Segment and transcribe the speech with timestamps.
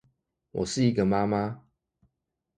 [0.49, 1.59] 我是一個媽媽